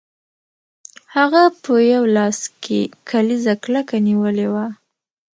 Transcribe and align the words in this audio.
هغه 1.15 1.43
په 1.63 1.73
یو 1.93 2.03
لاس 2.15 2.39
کې 2.63 2.79
کلیزه 3.09 3.53
کلکه 3.63 3.95
نیولې 4.07 4.47
وه 4.53 4.67